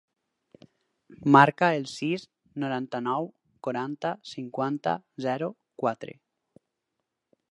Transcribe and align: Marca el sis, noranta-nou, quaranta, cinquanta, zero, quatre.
Marca 1.35 1.67
el 1.81 1.85
sis, 1.91 2.23
noranta-nou, 2.63 3.29
quaranta, 3.67 4.15
cinquanta, 4.31 4.97
zero, 5.29 5.53
quatre. 5.83 6.19